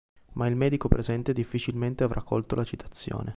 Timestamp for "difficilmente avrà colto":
1.31-2.55